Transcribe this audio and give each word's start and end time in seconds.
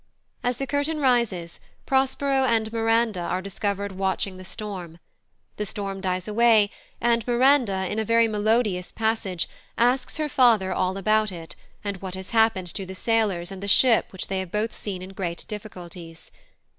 As 0.43 0.57
the 0.57 0.65
curtain 0.65 0.99
rises, 0.99 1.59
Prospero 1.85 2.43
and 2.43 2.73
Miranda 2.73 3.19
are 3.19 3.39
discovered 3.39 3.91
watching 3.91 4.37
the 4.37 4.43
storm; 4.43 4.97
the 5.57 5.65
storm 5.67 6.01
dies 6.01 6.27
away, 6.27 6.71
and 6.99 7.23
Miranda, 7.27 7.85
in 7.87 7.99
a 7.99 8.03
very 8.03 8.27
melodious 8.27 8.91
passage, 8.91 9.47
asks 9.77 10.17
her 10.17 10.27
father 10.27 10.73
all 10.73 10.97
about 10.97 11.31
it, 11.31 11.55
and 11.83 11.97
what 12.01 12.15
has 12.15 12.31
happened 12.31 12.73
to 12.73 12.83
the 12.83 12.95
sailors 12.95 13.51
and 13.51 13.61
the 13.61 13.67
ship 13.67 14.11
which 14.11 14.25
they 14.27 14.39
have 14.39 14.51
both 14.51 14.73
seen 14.73 15.03
in 15.03 15.09
great 15.13 15.45
difficulties. 15.47 16.31